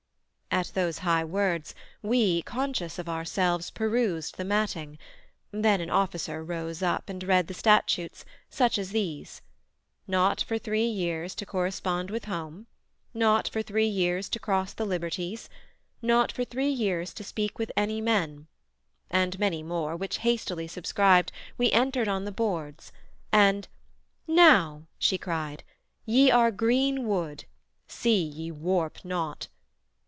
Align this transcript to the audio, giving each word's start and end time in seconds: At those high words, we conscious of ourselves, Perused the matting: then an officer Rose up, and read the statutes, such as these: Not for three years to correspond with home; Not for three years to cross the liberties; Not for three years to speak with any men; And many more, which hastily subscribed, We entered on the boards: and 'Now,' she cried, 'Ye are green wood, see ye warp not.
At 0.53 0.73
those 0.73 0.97
high 0.99 1.23
words, 1.23 1.73
we 2.01 2.41
conscious 2.41 2.99
of 2.99 3.07
ourselves, 3.07 3.71
Perused 3.71 4.35
the 4.35 4.43
matting: 4.43 4.99
then 5.51 5.79
an 5.79 5.89
officer 5.89 6.43
Rose 6.43 6.83
up, 6.83 7.07
and 7.09 7.23
read 7.23 7.47
the 7.47 7.53
statutes, 7.53 8.25
such 8.49 8.77
as 8.77 8.91
these: 8.91 9.41
Not 10.09 10.41
for 10.41 10.57
three 10.57 10.85
years 10.85 11.35
to 11.35 11.45
correspond 11.45 12.11
with 12.11 12.25
home; 12.25 12.67
Not 13.13 13.47
for 13.47 13.61
three 13.61 13.87
years 13.87 14.27
to 14.27 14.39
cross 14.39 14.73
the 14.73 14.83
liberties; 14.85 15.47
Not 16.01 16.33
for 16.33 16.43
three 16.43 16.69
years 16.69 17.13
to 17.13 17.23
speak 17.23 17.57
with 17.57 17.71
any 17.77 18.01
men; 18.01 18.47
And 19.09 19.39
many 19.39 19.63
more, 19.63 19.95
which 19.95 20.17
hastily 20.17 20.67
subscribed, 20.67 21.31
We 21.57 21.71
entered 21.71 22.09
on 22.09 22.25
the 22.25 22.31
boards: 22.31 22.91
and 23.31 23.69
'Now,' 24.27 24.83
she 24.99 25.17
cried, 25.17 25.63
'Ye 26.05 26.29
are 26.29 26.51
green 26.51 27.07
wood, 27.07 27.45
see 27.87 28.21
ye 28.21 28.51
warp 28.51 29.05
not. 29.05 29.47